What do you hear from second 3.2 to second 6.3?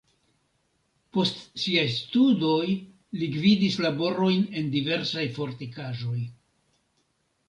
li gvidis laborojn en diversaj fortikaĵoj.